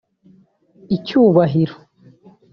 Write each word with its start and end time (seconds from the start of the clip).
icyubahiro 0.95 1.75